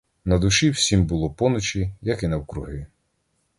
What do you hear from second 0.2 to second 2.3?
На душі всім було поночі, як і